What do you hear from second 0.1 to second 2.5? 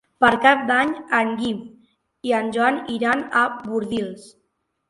Per Cap d'Any en Guim i